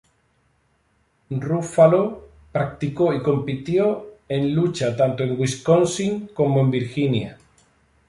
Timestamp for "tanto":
4.97-5.23